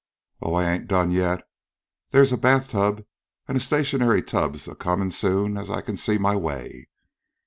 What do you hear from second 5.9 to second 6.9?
see my way.